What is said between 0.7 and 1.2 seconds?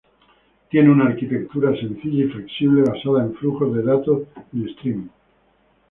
Tiene una